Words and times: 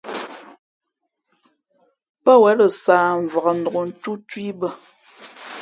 Pά 2.23 2.33
wěn 2.41 2.57
lα 2.59 2.67
sāh 2.83 3.11
mvǎk 3.23 3.47
nǒktú 3.61 4.11
tú 4.29 4.37
i 4.47 4.49
bᾱ. 4.59 4.69